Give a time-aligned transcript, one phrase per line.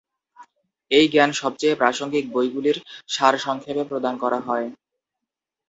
[0.91, 2.77] এই জ্ঞান সবচেয়ে প্রাসঙ্গিক বইগুলির
[3.09, 4.67] সারসংক্ষেপে প্রদান করা হয়।